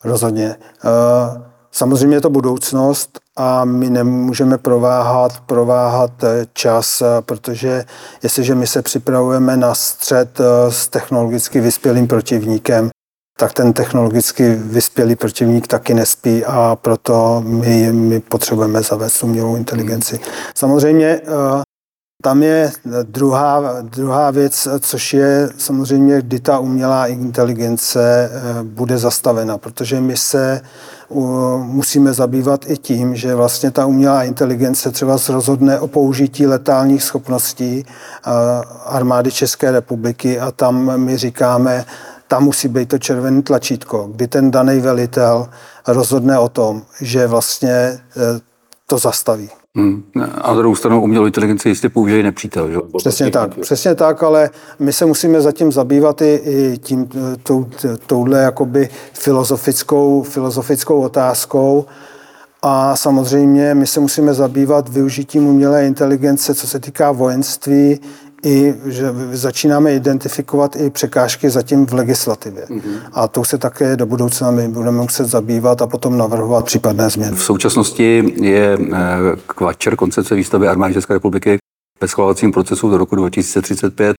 Rozhodně. 0.04 0.56
Samozřejmě 1.78 2.18
je 2.18 2.22
to 2.22 2.30
budoucnost 2.30 3.20
a 3.38 3.66
my 3.66 3.90
nemůžeme 3.90 4.58
prováhat, 4.58 5.40
prováhat 5.40 6.24
eh, 6.24 6.46
čas, 6.54 7.02
eh, 7.02 7.22
protože 7.22 7.86
jestliže 8.24 8.56
my 8.56 8.68
se 8.68 8.82
připravujeme 8.82 9.58
na 9.58 9.76
střed 9.76 10.40
eh, 10.40 10.72
s 10.72 10.88
technologicky 10.88 11.62
vyspělým 11.62 12.08
protivníkem, 12.08 12.90
tak 13.40 13.54
ten 13.54 13.74
technologicky 13.74 14.56
vyspělý 14.56 15.16
protivník 15.16 15.68
taky 15.68 15.94
nespí 15.94 16.46
a 16.46 16.78
proto 16.82 17.44
my, 17.46 17.92
my 17.92 18.20
potřebujeme 18.20 18.82
zavést 18.82 19.24
umělou 19.24 19.56
inteligenci. 19.56 20.20
Samozřejmě 20.56 21.22
tam 22.26 22.44
je 22.44 22.72
druhá, 23.04 23.82
druhá 23.82 24.32
věc, 24.32 24.68
což 24.80 25.14
je 25.14 25.50
samozřejmě, 25.58 26.22
kdy 26.22 26.40
ta 26.40 26.60
umělá 26.60 27.08
inteligence 27.08 28.32
bude 28.64 28.98
zastavena, 28.98 29.58
protože 29.58 30.02
my 30.02 30.18
se 30.18 30.62
musíme 31.64 32.14
zabývat 32.14 32.66
i 32.70 32.78
tím, 32.78 33.16
že 33.16 33.36
vlastně 33.36 33.72
ta 33.72 33.86
umělá 33.86 34.24
inteligence 34.24 34.92
třeba 34.92 35.18
rozhodne 35.30 35.80
o 35.80 35.88
použití 35.88 36.48
letálních 36.48 37.04
schopností 37.04 37.86
armády 38.86 39.32
České 39.32 39.72
republiky 39.72 40.40
a 40.40 40.52
tam 40.52 40.98
my 41.00 41.18
říkáme, 41.18 41.86
tam 42.28 42.44
musí 42.44 42.68
být 42.68 42.90
to 42.90 42.98
červené 42.98 43.42
tlačítko, 43.42 44.10
kdy 44.16 44.28
ten 44.28 44.52
daný 44.52 44.80
velitel 44.80 45.50
rozhodne 45.88 46.40
o 46.40 46.50
tom, 46.50 46.82
že 47.02 47.28
vlastně 47.28 47.72
e, 47.72 48.00
to 48.88 48.98
zastaví. 48.98 49.50
Hmm. 49.76 50.04
A 50.42 50.48
na 50.48 50.58
druhou 50.58 50.76
stranu 50.76 51.02
umělou 51.02 51.26
inteligenci 51.26 51.70
jistě 51.70 51.90
použije 51.90 52.24
nepřítel. 52.24 52.72
Že? 52.72 52.78
Přesně 52.98 53.32
tak, 53.32 53.60
přesně 53.60 53.96
tak, 53.96 54.24
ale 54.24 54.50
my 54.80 54.94
se 54.94 55.06
musíme 55.06 55.42
zatím 55.42 55.72
zabývat 55.72 56.22
i, 56.22 56.42
i 56.46 56.78
tím, 56.78 57.10
tou, 57.44 57.66
touhle 58.08 58.40
jakoby 58.40 58.90
filozofickou, 59.14 60.24
filozofickou 60.24 61.02
otázkou. 61.02 61.86
A 62.62 62.96
samozřejmě 62.96 63.74
my 63.74 63.88
se 63.88 64.00
musíme 64.00 64.34
zabývat 64.34 64.90
využitím 64.90 65.48
umělé 65.48 65.88
inteligence, 65.88 66.56
co 66.56 66.68
se 66.68 66.80
týká 66.80 67.12
vojenství, 67.12 68.00
i 68.44 68.74
že 68.86 69.14
začínáme 69.32 69.94
identifikovat 69.94 70.76
i 70.76 70.90
překážky 70.90 71.50
zatím 71.50 71.86
v 71.86 71.94
legislativě. 71.94 72.66
Mm-hmm. 72.66 73.00
A 73.14 73.28
to 73.28 73.44
se 73.44 73.58
také 73.58 73.96
do 73.96 74.06
budoucna 74.06 74.52
my 74.52 74.68
budeme 74.68 75.02
muset 75.02 75.26
zabývat 75.26 75.82
a 75.82 75.88
potom 75.88 76.18
navrhovat 76.18 76.66
případné 76.66 77.10
změny. 77.10 77.36
V 77.36 77.44
současnosti 77.44 78.34
je 78.42 78.78
Kvačer, 79.46 79.94
eh, 79.94 79.96
koncepce 79.96 80.36
výstavby 80.36 80.68
armády 80.68 80.94
České 80.94 81.14
republiky 81.14 81.58
ve 82.02 82.08
schvalovacím 82.08 82.52
procesu 82.52 82.90
do 82.90 82.98
roku 82.98 83.16
2035. 83.16 84.16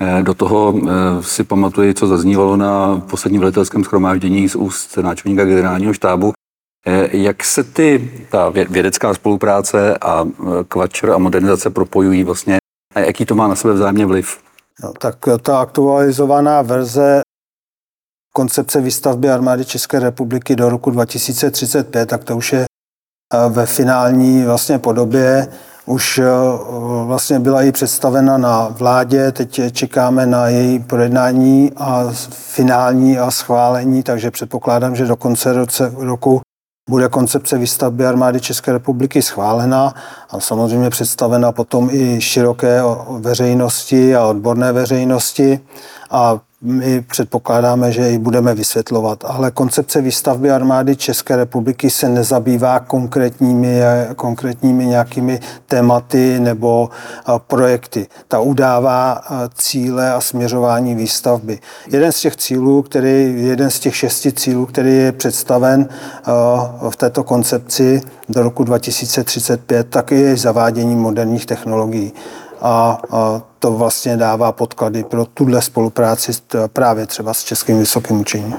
Eh, 0.00 0.22
do 0.22 0.34
toho 0.34 0.74
eh, 0.76 0.90
si 1.22 1.44
pamatuji, 1.44 1.94
co 1.94 2.06
zaznívalo 2.06 2.56
na 2.56 3.02
posledním 3.10 3.40
velitelském 3.40 3.84
schromáždění 3.84 4.48
z 4.48 4.56
úst 4.56 4.96
náčelníka 4.96 5.44
generálního 5.44 5.92
štábu. 5.92 6.32
Jak 7.12 7.44
se 7.44 7.64
ty, 7.64 8.10
ta 8.30 8.48
vědecká 8.48 9.14
spolupráce 9.14 9.98
a 10.00 10.24
kvačer 10.68 11.10
a 11.10 11.18
modernizace 11.18 11.70
propojují 11.70 12.24
vlastně 12.24 12.59
a 12.94 13.00
jaký 13.00 13.24
to 13.24 13.34
má 13.34 13.48
na 13.48 13.54
sebe 13.54 13.74
vzájemně 13.74 14.06
vliv? 14.06 14.38
No, 14.82 14.92
tak 14.92 15.16
ta 15.42 15.60
aktualizovaná 15.60 16.62
verze 16.62 17.20
koncepce 18.32 18.80
výstavby 18.80 19.30
armády 19.30 19.64
České 19.64 19.98
republiky 19.98 20.56
do 20.56 20.68
roku 20.68 20.90
2035, 20.90 22.06
tak 22.06 22.24
to 22.24 22.36
už 22.36 22.52
je 22.52 22.64
eh, 22.64 23.48
ve 23.48 23.66
finální 23.66 24.44
vlastně 24.44 24.78
podobě. 24.78 25.48
Už 25.86 26.18
eh, 26.18 26.24
vlastně 27.04 27.40
byla 27.40 27.62
i 27.62 27.72
představena 27.72 28.38
na 28.38 28.68
vládě, 28.68 29.32
teď 29.32 29.60
čekáme 29.72 30.26
na 30.26 30.48
její 30.48 30.78
projednání 30.78 31.72
a 31.76 32.10
finální 32.30 33.18
a 33.18 33.30
schválení, 33.30 34.02
takže 34.02 34.30
předpokládám, 34.30 34.96
že 34.96 35.06
do 35.06 35.16
konce 35.16 35.52
roku 35.96 36.40
bude 36.90 37.08
koncepce 37.08 37.58
výstavby 37.58 38.06
armády 38.06 38.40
České 38.40 38.72
republiky 38.72 39.22
schválena 39.22 39.94
a 40.30 40.40
samozřejmě 40.40 40.90
představena 40.90 41.52
potom 41.52 41.88
i 41.92 42.20
široké 42.20 42.80
veřejnosti 43.18 44.16
a 44.16 44.26
odborné 44.26 44.72
veřejnosti 44.72 45.60
a 46.10 46.40
my 46.62 47.00
předpokládáme, 47.00 47.92
že 47.92 48.08
ji 48.08 48.18
budeme 48.18 48.54
vysvětlovat. 48.54 49.24
Ale 49.26 49.50
koncepce 49.50 50.00
výstavby 50.00 50.50
armády 50.50 50.96
České 50.96 51.36
republiky 51.36 51.90
se 51.90 52.08
nezabývá 52.08 52.80
konkrétními, 52.80 53.80
konkrétními 54.16 54.86
nějakými 54.86 55.40
tématy 55.66 56.40
nebo 56.40 56.90
projekty. 57.46 58.06
Ta 58.28 58.40
udává 58.40 59.20
cíle 59.54 60.12
a 60.12 60.20
směřování 60.20 60.94
výstavby. 60.94 61.58
Jeden 61.90 62.12
z 62.12 62.20
těch 62.20 62.36
cílů, 62.36 62.82
který, 62.82 63.34
jeden 63.36 63.70
z 63.70 63.80
těch 63.80 63.96
šesti 63.96 64.32
cílů, 64.32 64.66
který 64.66 64.96
je 64.96 65.12
představen 65.12 65.88
v 66.90 66.96
této 66.96 67.24
koncepci 67.24 68.02
do 68.28 68.42
roku 68.42 68.64
2035, 68.64 69.86
tak 69.90 70.10
je 70.10 70.36
zavádění 70.36 70.96
moderních 70.96 71.46
technologií 71.46 72.12
a, 72.60 73.00
a 73.10 73.42
to 73.58 73.72
vlastně 73.72 74.16
dává 74.16 74.52
podklady 74.52 75.04
pro 75.04 75.24
tuhle 75.24 75.62
spolupráci 75.62 76.32
právě 76.72 77.06
třeba 77.06 77.34
s 77.34 77.44
Českým 77.44 77.78
vysokým 77.78 78.20
učením. 78.20 78.56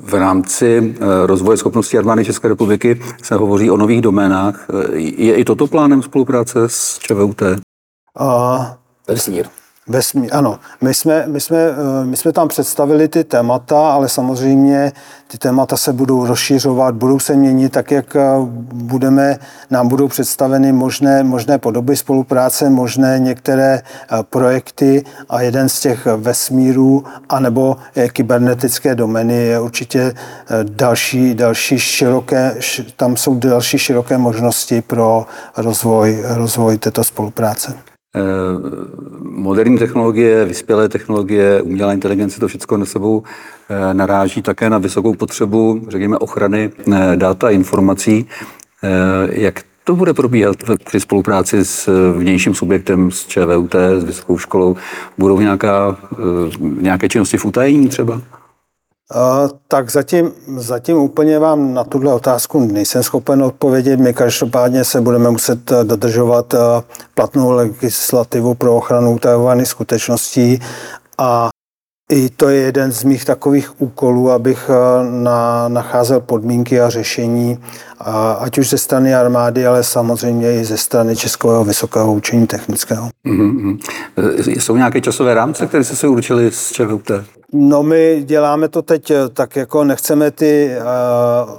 V 0.00 0.14
rámci 0.14 0.96
eh, 0.96 1.26
rozvoje 1.26 1.56
schopností 1.56 1.98
armády 1.98 2.24
České 2.24 2.48
republiky 2.48 3.00
se 3.22 3.34
hovoří 3.34 3.70
o 3.70 3.76
nových 3.76 4.02
doménách. 4.02 4.66
Je 4.94 5.34
i 5.34 5.44
toto 5.44 5.66
plánem 5.66 6.02
spolupráce 6.02 6.68
s 6.68 6.98
ČVUT? 6.98 7.42
A... 8.18 8.78
Vesmí, 9.88 10.30
ano. 10.30 10.58
My 10.80 10.94
jsme, 10.94 11.24
my, 11.26 11.40
jsme, 11.40 11.58
eh, 11.58 12.04
my 12.04 12.16
jsme 12.16 12.32
tam 12.32 12.48
představili 12.48 13.08
ty 13.08 13.24
témata, 13.24 13.92
ale 13.92 14.08
samozřejmě 14.08 14.92
ty 15.26 15.38
témata 15.38 15.76
se 15.76 15.92
budou 15.92 16.26
rozšiřovat, 16.26 16.94
budou 16.94 17.18
se 17.18 17.34
měnit 17.34 17.72
tak, 17.72 17.90
jak 17.90 18.16
eh, 18.16 18.22
budeme, 18.72 19.38
nám 19.70 19.88
budou 19.88 20.08
představeny 20.08 20.72
možné, 20.72 21.24
možné 21.24 21.58
podoby 21.58 21.96
spolupráce, 21.96 22.70
možné 22.70 23.18
některé 23.18 23.82
eh, 23.82 24.16
projekty 24.22 25.04
a 25.28 25.40
jeden 25.40 25.68
z 25.68 25.80
těch 25.80 26.06
vesmírů 26.16 27.04
anebo 27.28 27.76
kybernetické 28.12 28.94
domény 28.94 29.34
je 29.34 29.60
určitě 29.60 30.14
další, 30.62 31.34
další 31.34 31.78
široké, 31.78 32.56
tam 32.96 33.16
jsou 33.16 33.34
další 33.34 33.78
široké 33.78 34.18
možnosti 34.18 34.82
pro 34.82 35.26
rozvoj, 35.56 36.22
rozvoj 36.26 36.78
této 36.78 37.04
spolupráce. 37.04 37.93
Moderní 39.22 39.78
technologie, 39.78 40.44
vyspělé 40.44 40.88
technologie, 40.88 41.62
umělá 41.62 41.92
inteligence, 41.92 42.40
to 42.40 42.48
všechno 42.48 42.76
na 42.76 42.84
sebou 42.84 43.22
naráží 43.92 44.42
také 44.42 44.70
na 44.70 44.78
vysokou 44.78 45.14
potřebu, 45.14 45.80
řekněme, 45.88 46.18
ochrany 46.18 46.70
data 47.16 47.46
a 47.46 47.50
informací. 47.50 48.26
Jak 49.30 49.62
to 49.84 49.96
bude 49.96 50.14
probíhat 50.14 50.56
při 50.84 51.00
spolupráci 51.00 51.64
s 51.64 52.12
vnějším 52.16 52.54
subjektem, 52.54 53.10
s 53.10 53.26
ČVUT, 53.26 53.74
s 53.74 54.04
vysokou 54.04 54.38
školou? 54.38 54.76
Budou 55.18 55.40
nějaká, 55.40 55.96
nějaké 56.60 57.08
činnosti 57.08 57.36
v 57.36 57.44
utajení 57.44 57.88
třeba? 57.88 58.20
Tak 59.68 59.90
zatím, 59.90 60.32
zatím 60.56 60.96
úplně 60.96 61.38
vám 61.38 61.74
na 61.74 61.84
tuhle 61.84 62.14
otázku 62.14 62.60
nejsem 62.60 63.02
schopen 63.02 63.42
odpovědět. 63.42 64.00
My 64.00 64.14
každopádně 64.14 64.84
se 64.84 65.00
budeme 65.00 65.30
muset 65.30 65.72
eh, 65.72 65.84
dodržovat 65.84 66.54
eh, 66.54 66.58
platnou 67.14 67.50
legislativu 67.50 68.54
pro 68.54 68.76
ochranu 68.76 69.14
utajovaných 69.14 69.68
skutečností 69.68 70.60
a 71.18 71.48
i 72.12 72.30
to 72.30 72.48
je 72.48 72.60
jeden 72.60 72.92
z 72.92 73.04
mých 73.04 73.24
takových 73.24 73.82
úkolů, 73.82 74.30
abych 74.30 74.70
eh, 74.70 75.10
na, 75.10 75.68
nacházel 75.68 76.20
podmínky 76.20 76.80
a 76.80 76.90
řešení, 76.90 77.58
a, 77.98 78.32
ať 78.32 78.58
už 78.58 78.70
ze 78.70 78.78
strany 78.78 79.14
armády, 79.14 79.66
ale 79.66 79.84
samozřejmě 79.84 80.60
i 80.60 80.64
ze 80.64 80.76
strany 80.76 81.16
Českého 81.16 81.64
vysokého 81.64 82.14
učení 82.14 82.46
technického. 82.46 83.08
Mm-hmm. 83.26 83.78
Jsou 84.46 84.76
nějaké 84.76 85.00
časové 85.00 85.34
rámce, 85.34 85.66
které 85.66 85.84
jste 85.84 85.96
se 85.96 86.08
určili 86.08 86.50
s 86.50 86.72
ČVUT? 86.72 87.10
No 87.52 87.82
my 87.82 88.22
děláme 88.26 88.68
to 88.68 88.82
teď 88.82 89.10
eh, 89.10 89.28
tak 89.32 89.56
jako 89.56 89.84
nechceme 89.84 90.30
ty, 90.30 90.70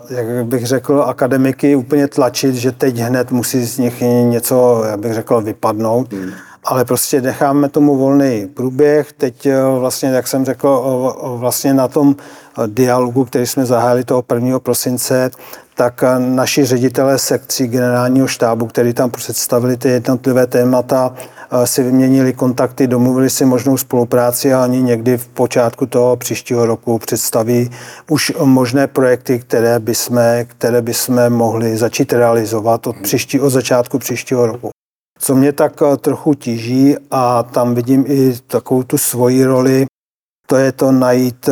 jak 0.09 0.45
bych 0.45 0.65
řekl, 0.65 1.03
akademiky 1.07 1.75
úplně 1.75 2.07
tlačit, 2.07 2.55
že 2.55 2.71
teď 2.71 2.97
hned 2.97 3.31
musí 3.31 3.65
z 3.65 3.77
nich 3.77 4.01
něco, 4.23 4.83
jak 4.89 4.99
bych 4.99 5.13
řekl, 5.13 5.41
vypadnout. 5.41 6.13
Hmm. 6.13 6.31
Ale 6.67 6.85
prostě 6.85 7.21
necháme 7.21 7.69
tomu 7.69 7.97
volný 7.97 8.47
průběh. 8.53 9.13
Teď 9.13 9.45
eh, 9.45 9.61
vlastně, 9.79 10.09
jak 10.09 10.27
jsem 10.27 10.45
řekl, 10.45 11.15
vlastně 11.37 11.73
na 11.73 11.87
tom 11.87 12.15
dialogu, 12.67 13.25
který 13.25 13.45
jsme 13.45 13.65
zahájili 13.65 14.03
toho 14.03 14.23
1. 14.33 14.59
prosince, 14.59 15.31
tak 15.75 16.03
naši 16.17 16.65
ředitelé 16.65 17.17
sekcí 17.19 17.67
generálního 17.67 18.27
štábu, 18.27 18.65
který 18.65 18.93
tam 18.93 19.11
představili 19.11 19.77
ty 19.77 19.89
jednotlivé 19.89 20.47
témata, 20.47 21.13
si 21.65 21.83
vyměnili 21.83 22.33
kontakty, 22.33 22.87
domluvili 22.87 23.29
si 23.29 23.45
možnou 23.45 23.77
spolupráci 23.77 24.53
a 24.53 24.63
oni 24.63 24.81
někdy 24.81 25.17
v 25.17 25.27
počátku 25.27 25.85
toho 25.85 26.15
příštího 26.15 26.65
roku 26.65 26.99
představí 26.99 27.69
už 28.09 28.33
možné 28.43 28.87
projekty, 28.87 29.39
které 29.39 29.79
bychom, 29.79 30.19
které 30.47 30.81
bychom 30.81 31.29
mohli 31.29 31.77
začít 31.77 32.13
realizovat 32.13 32.87
od, 32.87 32.95
příští, 33.03 33.39
od 33.39 33.49
začátku 33.49 33.99
příštího 33.99 34.45
roku. 34.45 34.69
Co 35.19 35.35
mě 35.35 35.51
tak 35.51 35.73
trochu 36.01 36.33
tíží 36.33 36.95
a 37.11 37.43
tam 37.43 37.75
vidím 37.75 38.05
i 38.07 38.37
takovou 38.47 38.83
tu 38.83 38.97
svoji 38.97 39.45
roli, 39.45 39.85
to 40.47 40.55
je 40.55 40.71
to 40.71 40.91
najít 40.91 41.49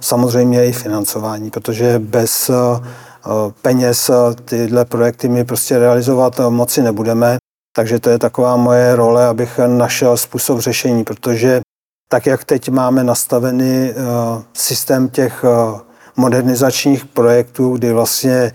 samozřejmě 0.00 0.66
i 0.66 0.72
financování, 0.72 1.50
protože 1.50 1.98
bez 1.98 2.50
peněz 3.62 4.10
tyhle 4.44 4.84
projekty 4.84 5.28
my 5.28 5.44
prostě 5.44 5.78
realizovat 5.78 6.40
moci 6.48 6.82
nebudeme. 6.82 7.36
Takže 7.76 7.98
to 7.98 8.10
je 8.10 8.18
taková 8.18 8.56
moje 8.56 8.96
role, 8.96 9.26
abych 9.26 9.60
našel 9.66 10.16
způsob 10.16 10.60
řešení, 10.60 11.04
protože 11.04 11.60
tak, 12.12 12.26
jak 12.26 12.44
teď 12.44 12.68
máme 12.68 13.04
nastavený 13.04 13.92
systém 14.52 15.08
těch 15.08 15.44
modernizačních 16.16 17.04
projektů, 17.04 17.76
kdy 17.76 17.92
vlastně 17.92 18.52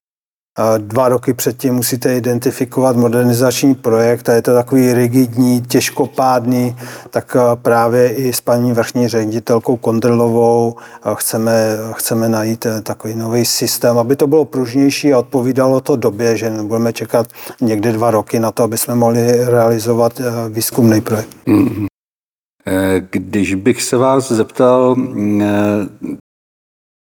Dva 0.77 1.09
roky 1.09 1.33
předtím 1.33 1.73
musíte 1.73 2.17
identifikovat 2.17 2.95
modernizační 2.95 3.75
projekt 3.75 4.29
a 4.29 4.33
je 4.33 4.41
to 4.41 4.53
takový 4.53 4.93
rigidní, 4.93 5.61
těžkopádný, 5.61 6.75
tak 7.09 7.37
právě 7.61 8.13
i 8.13 8.33
s 8.33 8.41
paní 8.41 8.73
vrchní 8.73 9.07
ředitelkou 9.07 9.77
Kondrlovou 9.77 10.75
chceme, 11.13 11.77
chceme 11.93 12.29
najít 12.29 12.67
takový 12.83 13.15
nový 13.15 13.45
systém, 13.45 13.97
aby 13.97 14.15
to 14.15 14.27
bylo 14.27 14.45
pružnější 14.45 15.13
a 15.13 15.19
odpovídalo 15.19 15.81
to 15.81 15.95
době, 15.95 16.37
že 16.37 16.49
nebudeme 16.49 16.93
čekat 16.93 17.27
někdy 17.61 17.91
dva 17.91 18.11
roky 18.11 18.39
na 18.39 18.51
to, 18.51 18.63
aby 18.63 18.77
jsme 18.77 18.95
mohli 18.95 19.45
realizovat 19.45 20.21
výzkumný 20.49 21.01
projekt. 21.01 21.29
Mm-hmm. 21.47 21.87
Když 23.11 23.55
bych 23.55 23.83
se 23.83 23.97
vás 23.97 24.31
zeptal 24.31 24.95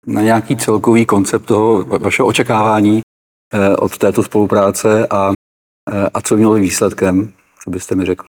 na 0.07 0.23
nějaký 0.23 0.57
celkový 0.57 1.07
koncept 1.07 1.45
toho 1.45 1.85
vašeho 1.85 2.29
očekávání 2.29 3.01
Eh, 3.01 3.14
od 3.79 3.99
této 3.99 4.23
spolupráce 4.23 5.07
a, 5.11 5.33
eh, 5.93 6.09
a 6.15 6.21
co 6.21 6.37
mělo 6.37 6.55
výsledkem, 6.55 7.33
co 7.65 7.71
byste 7.71 7.95
mi 7.95 8.05
řekl? 8.05 8.25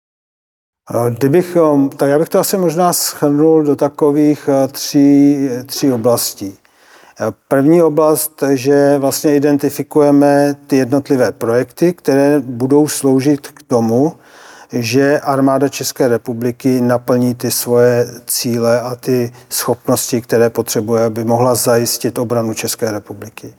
Kdybych, 1.10 1.56
tak 1.96 2.08
já 2.08 2.18
bych 2.18 2.28
to 2.28 2.38
asi 2.38 2.58
možná 2.58 2.92
schrnul 2.92 3.62
do 3.62 3.76
takových 3.76 4.48
eh, 4.48 4.68
tří, 4.68 5.48
tří 5.66 5.92
oblastí. 5.92 6.58
První 7.48 7.82
oblast, 7.82 8.42
že 8.54 8.98
vlastně 8.98 9.36
identifikujeme 9.36 10.56
ty 10.66 10.76
jednotlivé 10.76 11.32
projekty, 11.32 11.92
které 11.92 12.40
budou 12.40 12.88
sloužit 12.88 13.48
k 13.48 13.62
tomu, 13.62 14.12
že 14.72 15.20
armáda 15.20 15.68
České 15.68 16.08
republiky 16.08 16.80
naplní 16.80 17.34
ty 17.34 17.50
svoje 17.50 18.06
cíle 18.26 18.80
a 18.80 18.94
ty 18.94 19.32
schopnosti, 19.48 20.20
které 20.20 20.50
potřebuje, 20.50 21.04
aby 21.04 21.24
mohla 21.24 21.54
zajistit 21.54 22.18
obranu 22.18 22.54
České 22.54 22.92
republiky. 22.92 23.54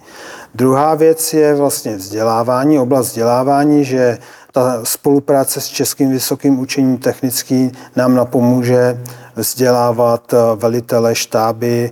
Druhá 0.56 0.96
věc 0.96 1.34
je 1.34 1.56
vlastně 1.56 1.96
vzdělávání, 1.96 2.80
oblast 2.80 3.08
vzdělávání, 3.08 3.86
že 3.86 4.18
ta 4.52 4.86
spolupráce 4.86 5.62
s 5.62 5.68
Českým 5.68 6.10
vysokým 6.10 6.60
učením 6.60 6.98
technickým 6.98 7.72
nám 7.96 8.16
napomůže 8.16 9.02
vzdělávat 9.36 10.34
velitele 10.56 11.16
štáby, 11.16 11.92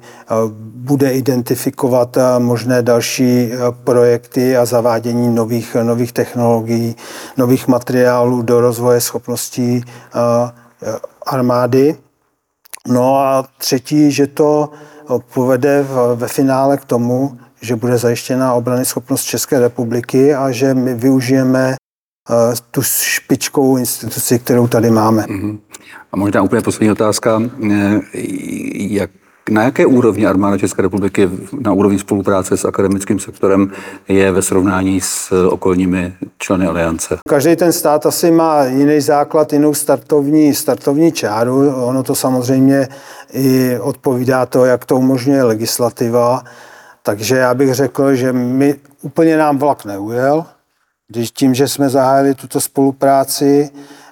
bude 0.60 1.14
identifikovat 1.14 2.18
možné 2.40 2.82
další 2.82 3.52
projekty 3.84 4.58
a 4.58 4.66
zavádění 4.66 5.36
nových, 5.36 5.76
nových 5.84 6.12
technologií, 6.12 6.96
nových 7.38 7.68
materiálů 7.68 8.42
do 8.42 8.62
rozvoje 8.62 9.02
schopností 9.02 9.84
armády. 11.26 11.96
No 12.88 13.18
a 13.18 13.46
třetí, 13.58 14.12
že 14.12 14.28
to 14.28 14.70
povede 15.34 15.86
ve 16.16 16.28
finále 16.28 16.78
k 16.78 16.86
tomu, 16.86 17.38
že 17.62 17.76
bude 17.76 17.98
zajištěna 17.98 18.54
obrany 18.54 18.86
schopnost 18.86 19.24
České 19.24 19.60
republiky 19.60 20.36
a 20.36 20.52
že 20.52 20.74
my 20.74 20.94
využijeme 20.94 21.76
tu 22.72 22.82
špičkovou 22.84 23.78
instituci, 23.78 24.40
kterou 24.40 24.68
tady 24.68 24.90
máme. 24.90 25.24
Uh-huh. 25.24 25.58
A 26.12 26.18
možná 26.18 26.42
úplně 26.42 26.62
poslední 26.62 26.92
otázka. 26.92 27.42
Eh, 27.72 28.02
jak, 28.74 29.10
na 29.50 29.64
jaké 29.64 29.86
úrovni 29.86 30.26
armáda 30.26 30.58
České 30.58 30.82
republiky 30.82 31.30
na 31.62 31.74
úrovni 31.74 32.00
spolupráce 32.00 32.58
s 32.58 32.66
akademickým 32.66 33.20
sektorem 33.20 33.72
je 34.08 34.32
ve 34.32 34.42
srovnání 34.42 35.02
s 35.02 35.32
okolními 35.48 36.14
členy 36.38 36.68
aliance? 36.68 37.18
Každý 37.30 37.56
ten 37.56 37.74
stát 37.74 38.06
asi 38.06 38.32
má 38.32 38.66
jiný 38.66 39.02
základ, 39.02 39.54
jinou 39.54 39.74
startovní, 39.74 40.54
startovní 40.54 41.12
čáru. 41.12 41.70
Ono 41.76 42.04
to 42.04 42.16
samozřejmě 42.16 42.88
i 43.34 43.78
odpovídá 43.80 44.46
to, 44.46 44.66
jak 44.66 44.86
to 44.86 44.96
umožňuje 44.96 45.44
legislativa. 45.44 46.44
Takže 47.04 47.36
já 47.36 47.54
bych 47.54 47.74
řekl, 47.74 48.16
že 48.16 48.34
my 48.34 48.76
úplně 49.02 49.38
nám 49.38 49.58
vlak 49.58 49.86
neujel, 49.86 50.46
když 51.12 51.32
tím, 51.32 51.56
že 51.56 51.68
jsme 51.68 51.90
zahájili 51.90 52.36
tuto 52.36 52.62
spolupráci, 52.62 53.70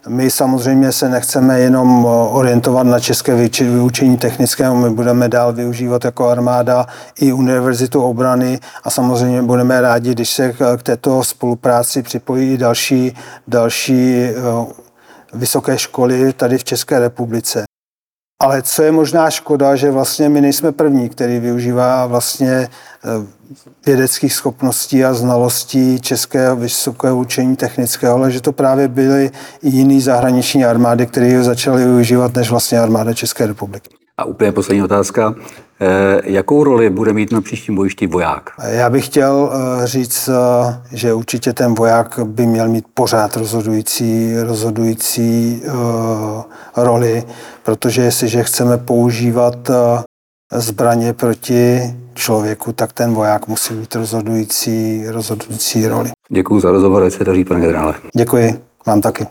my 0.07 0.31
samozřejmě 0.31 0.91
se 0.91 1.10
nechceme 1.10 1.60
jenom 1.60 2.05
orientovat 2.31 2.88
na 2.88 2.99
české 2.99 3.36
vyučení 3.60 4.17
technického, 4.17 4.75
my 4.75 4.89
budeme 4.89 5.29
dál 5.29 5.53
využívat 5.53 6.05
jako 6.05 6.29
armáda 6.29 6.86
i 7.19 7.33
univerzitu 7.33 8.01
obrany 8.01 8.60
a 8.83 8.89
samozřejmě 8.89 9.41
budeme 9.41 9.81
rádi, 9.81 10.12
když 10.12 10.29
se 10.29 10.53
k 10.77 10.83
této 10.83 11.23
spolupráci 11.23 12.01
připojí 12.03 12.53
i 12.53 12.57
další, 12.57 13.15
další 13.47 14.13
eh, 14.23 14.33
vysoké 15.33 15.77
školy 15.77 16.33
tady 16.33 16.57
v 16.57 16.63
České 16.63 16.99
republice. 16.99 17.66
Ale 18.39 18.62
co 18.62 18.84
je 18.84 18.91
možná 18.91 19.30
škoda, 19.30 19.76
že 19.76 19.91
vlastně 19.91 20.30
my 20.30 20.41
nejsme 20.41 20.71
první, 20.71 21.10
který 21.10 21.39
využívá 21.39 22.06
vlastně 22.06 22.52
eh, 22.52 23.28
vědeckých 23.86 24.34
schopností 24.34 25.06
a 25.06 25.13
znalostí 25.13 26.00
českého 26.00 26.56
vysokého 26.56 27.17
učení 27.17 27.56
technického, 27.56 28.15
ale 28.15 28.32
že 28.32 28.41
to 28.41 28.52
právě 28.52 28.88
byly 28.88 29.32
i 29.63 29.69
jiný 29.69 30.02
zahraniční 30.02 30.65
armády, 30.65 31.06
které 31.06 31.38
ho 31.38 31.43
začaly 31.43 31.86
využívat 31.86 32.36
než 32.36 32.50
vlastně 32.50 32.80
armáda 32.80 33.13
České 33.13 33.45
republiky. 33.45 33.96
A 34.19 34.25
úplně 34.25 34.51
poslední 34.51 34.84
otázka. 34.84 35.36
Eh, 35.82 36.21
jakou 36.23 36.63
roli 36.63 36.89
bude 36.89 37.13
mít 37.13 37.32
na 37.32 37.41
příštím 37.41 37.75
bojišti 37.75 38.08
voják? 38.08 38.49
Já 38.67 38.89
bych 38.89 39.06
chtěl 39.06 39.51
eh, 39.53 39.88
říct, 39.88 40.30
eh, 40.30 40.82
že 40.91 41.13
určitě 41.13 41.53
ten 41.53 41.75
voják 41.75 42.19
by 42.23 42.45
měl 42.45 42.69
mít 42.69 42.86
pořád 42.93 43.38
rozhodující, 43.38 44.34
rozhodující 44.43 45.62
roli, 46.77 47.23
protože 47.63 48.01
jestliže 48.01 48.43
chceme 48.43 48.77
používat 48.77 49.71
zbraně 50.53 51.13
proti 51.13 51.82
člověku, 52.13 52.71
tak 52.73 52.93
ten 52.93 53.13
voják 53.13 53.47
musí 53.47 53.73
mít 53.73 53.95
rozhodující, 53.95 55.03
rozhodující 55.08 55.88
roli. 55.88 56.10
Děkuji 56.30 56.60
za 56.60 56.71
rozhovor, 56.71 57.03
ať 57.03 57.13
se 57.13 57.23
daří, 57.23 57.45
pane 57.45 57.62
generále. 57.62 57.93
Děkuji, 58.15 58.62
vám 58.86 59.01
taky. 59.01 59.27